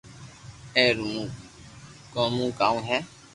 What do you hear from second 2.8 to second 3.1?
ھي